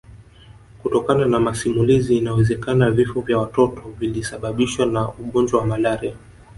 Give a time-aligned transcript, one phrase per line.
[0.83, 6.15] Kutokana na masimulizi inawezekana vifo vya watoto vilisababishwa na ugonjwa wa malaria